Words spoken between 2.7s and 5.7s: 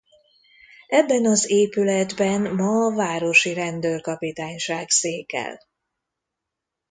a városi rendőrkapitányság székel.